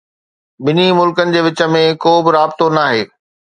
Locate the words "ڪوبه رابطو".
2.07-2.73